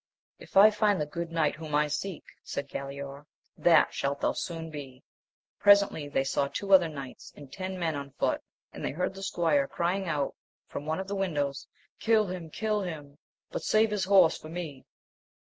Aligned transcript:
If 0.39 0.57
I 0.57 0.71
find 0.71 0.99
the 0.99 1.05
good 1.05 1.31
knight 1.31 1.57
whom 1.57 1.75
I 1.75 1.85
seek, 1.87 2.23
said 2.43 2.67
Galaor, 2.67 3.27
that 3.55 3.93
shalt 3.93 4.19
thou 4.21 4.31
soon 4.31 4.71
be. 4.71 5.03
Presently 5.59 6.07
they 6.09 6.23
saw 6.23 6.47
two 6.47 6.73
other 6.73 6.89
knights 6.89 7.31
and 7.35 7.53
ten 7.53 7.77
men 7.77 7.95
on 7.95 8.09
foot, 8.09 8.41
and 8.73 8.83
they 8.83 8.93
heard 8.93 9.13
the 9.13 9.21
squire 9.21 9.67
crying 9.67 10.05
from 10.65 10.87
one 10.87 10.99
of 10.99 11.07
the 11.07 11.13
windows, 11.13 11.67
E^ 11.99 12.31
him! 12.31 12.49
kill 12.49 12.81
him! 12.81 13.19
but 13.51 13.61
save 13.61 13.91
his 13.91 14.05
horse 14.05 14.39
fot 14.39 14.49
me. 14.49 14.85